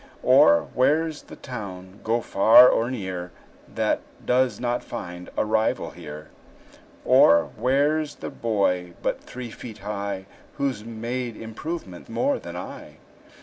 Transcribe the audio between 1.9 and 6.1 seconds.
go far or near, That does not find a rival